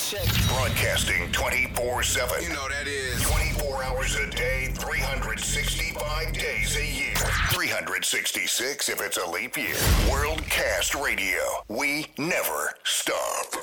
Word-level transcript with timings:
check. 0.00 0.48
Broadcasting 0.48 1.30
24 1.32 2.02
7. 2.02 2.42
You 2.42 2.48
know 2.50 2.68
that 2.68 2.86
is. 2.86 3.22
24 3.22 3.84
hours 3.84 4.14
a 4.16 4.26
day, 4.30 4.72
365 4.74 6.32
days 6.32 6.76
a 6.76 6.86
year. 6.86 7.14
366 7.50 8.88
if 8.88 9.00
it's 9.00 9.18
a 9.18 9.30
leap 9.30 9.56
year. 9.56 9.74
Worldcast 10.08 11.00
Radio. 11.02 11.40
We 11.68 12.06
never 12.16 12.74
stop. 12.84 13.56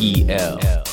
EL. 0.00 0.83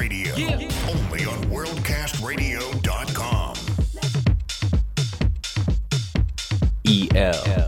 Radio. 0.00 0.34
Yeah. 0.34 0.56
Only 0.88 1.26
on 1.26 1.44
WorldcastRadio.com. 1.50 3.56
EL. 6.86 7.59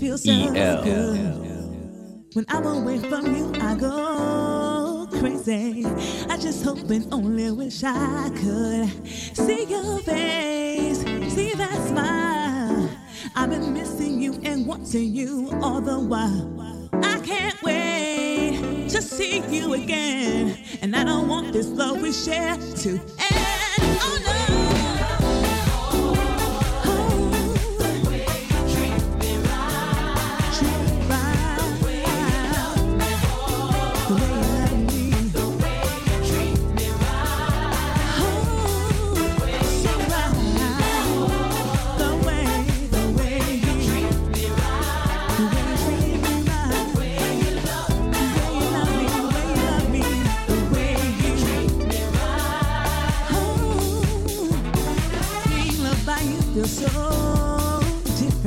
Feels 0.00 0.24
so 0.24 0.30
E.L.. 0.30 0.82
good. 0.82 2.34
When 2.34 2.46
I'm 2.48 2.64
away 2.64 2.98
from 3.00 3.36
you, 3.36 3.52
I 3.60 3.74
go 3.74 5.06
crazy. 5.18 5.84
I 6.30 6.38
just 6.38 6.64
hope 6.64 6.88
and 6.88 7.12
only 7.12 7.50
wish 7.50 7.82
I 7.84 8.30
could 8.34 9.06
see 9.36 9.64
your 9.64 9.98
face, 9.98 11.00
see 11.34 11.52
that 11.52 11.88
smile. 11.88 12.88
I've 13.36 13.50
been 13.50 13.74
missing 13.74 14.22
you 14.22 14.40
and 14.42 14.66
wanting 14.66 15.14
you 15.14 15.50
all 15.60 15.82
the 15.82 15.98
while. 16.00 16.88
I 17.04 17.20
can't 17.20 17.62
wait 17.62 18.88
to 18.88 19.02
see 19.02 19.42
you 19.54 19.74
again, 19.74 20.56
and 20.80 20.96
I 20.96 21.04
don't 21.04 21.28
want 21.28 21.52
this 21.52 21.66
love 21.66 22.00
we 22.00 22.12
share 22.12 22.56
to 22.56 22.90
end. 22.90 23.49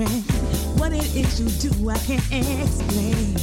Different. 0.06 0.80
What 0.80 0.94
it 0.94 1.16
is 1.16 1.40
you 1.40 1.70
do, 1.70 1.90
I 1.90 1.98
can't 2.00 2.24
explain. 2.62 3.34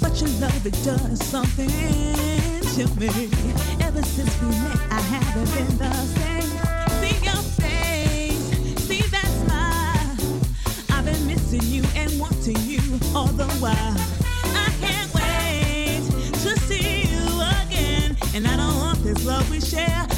But 0.00 0.20
your 0.20 0.30
love, 0.40 0.66
it 0.66 0.76
does 0.84 1.24
something 1.26 1.68
to 1.68 2.86
me. 2.98 3.30
Ever 3.80 4.02
since 4.02 4.40
we 4.40 4.48
met, 4.48 4.78
I 4.90 5.00
haven't 5.00 5.50
been 5.54 5.78
the 5.78 5.92
same. 6.16 6.50
See 7.00 7.24
your 7.24 7.42
face, 7.60 8.82
see 8.86 9.02
that 9.08 9.30
smile. 9.44 10.96
I've 10.96 11.04
been 11.04 11.26
missing 11.26 11.62
you 11.62 11.84
and 11.96 12.18
wanting 12.18 12.58
you 12.60 12.80
all 13.14 13.26
the 13.26 13.48
while. 13.58 13.96
I 14.54 14.70
can't 14.80 15.14
wait 15.14 16.02
to 16.42 16.58
see 16.60 17.02
you 17.02 17.26
again, 17.64 18.16
and 18.34 18.46
I 18.46 18.56
don't 18.56 18.76
want 18.76 19.02
this 19.02 19.24
love 19.24 19.48
we 19.50 19.60
share 19.60 20.09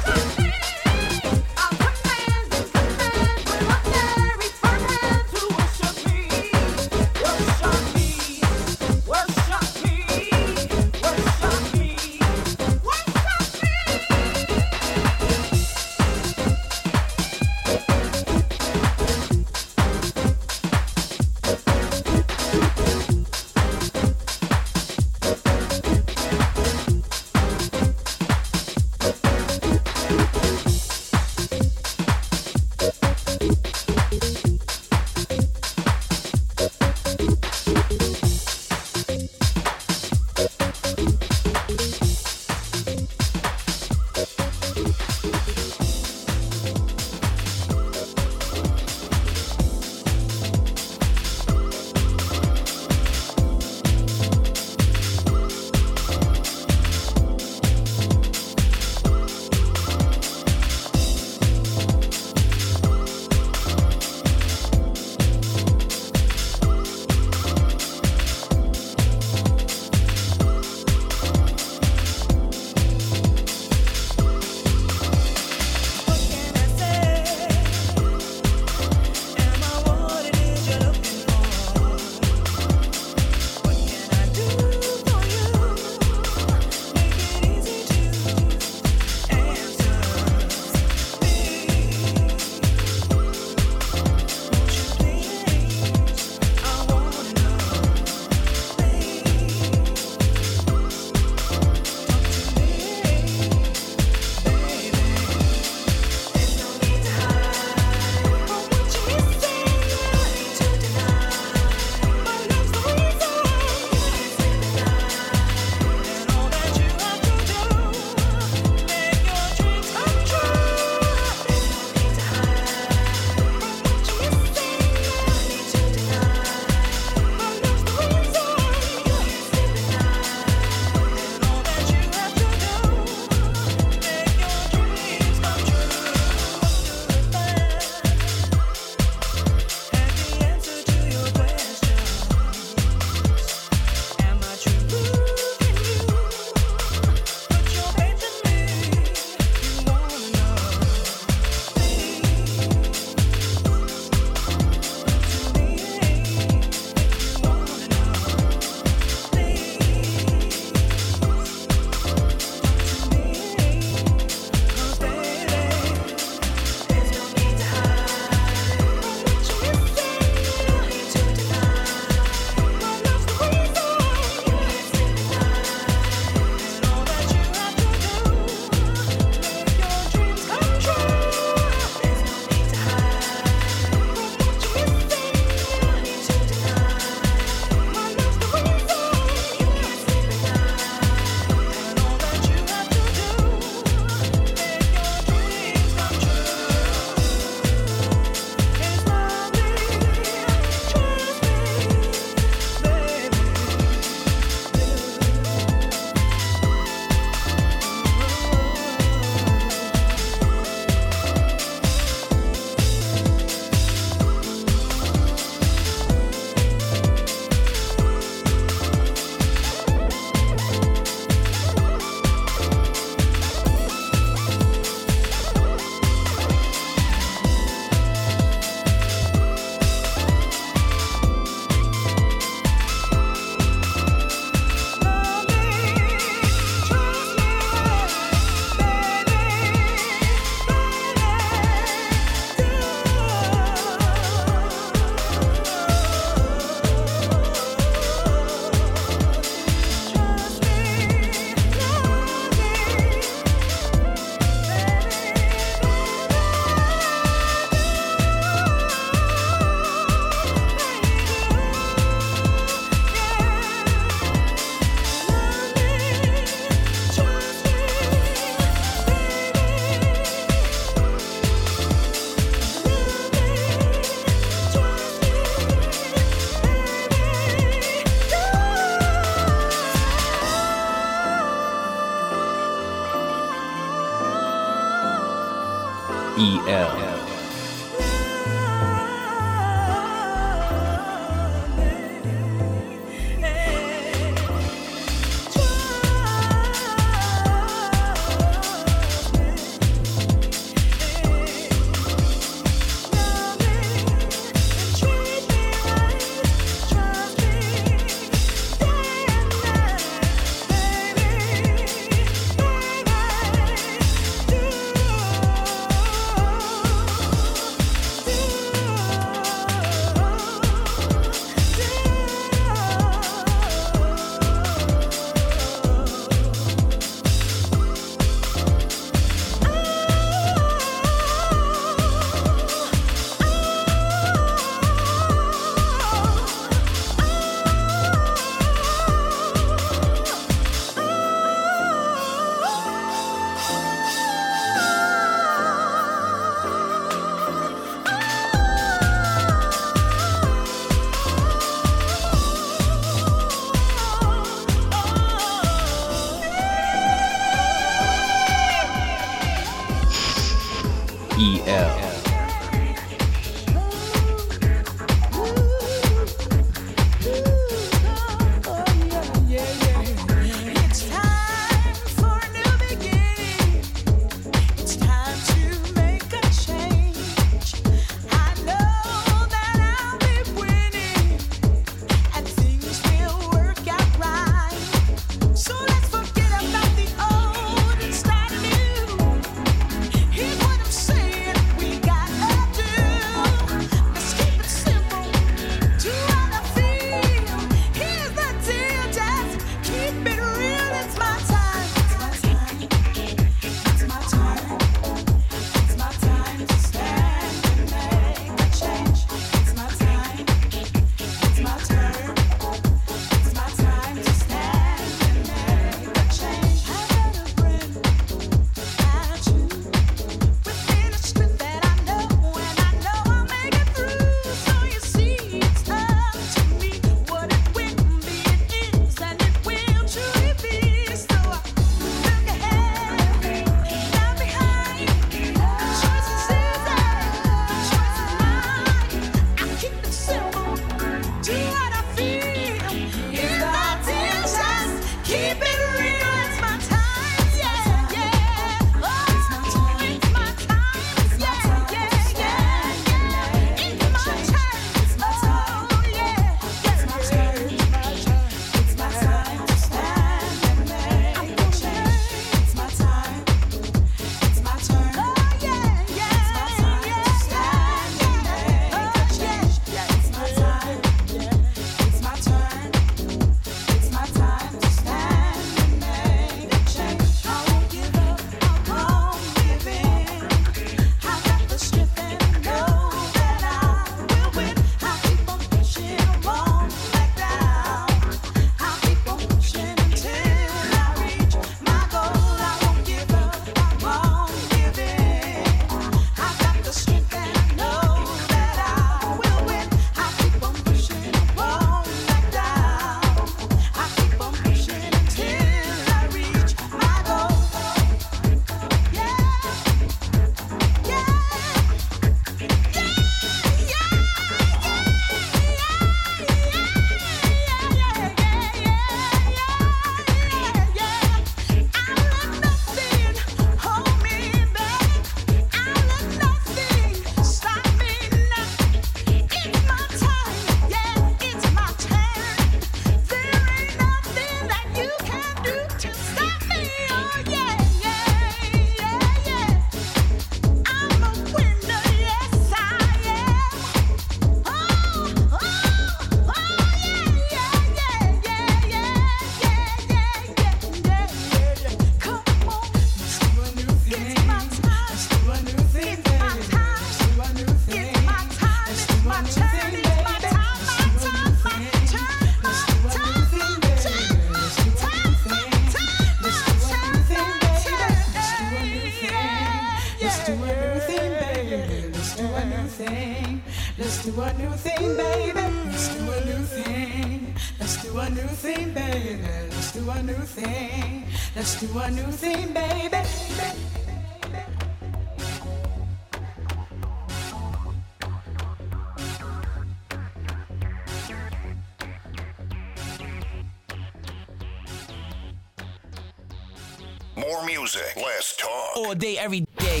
More 597.36 597.64
music, 597.64 598.14
less 598.16 598.56
talk. 598.56 598.96
All 598.96 599.14
day, 599.14 599.38
every 599.38 599.60
day. 599.78 600.00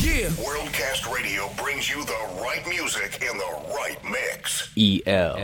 Yeah. 0.00 0.28
Worldcast 0.40 1.12
Radio 1.12 1.50
brings 1.56 1.90
you 1.90 2.02
the 2.04 2.40
right 2.40 2.66
music 2.66 3.22
in 3.22 3.36
the 3.36 3.74
right 3.74 3.98
mix. 4.04 4.72
E 4.74 5.02
L. 5.06 5.36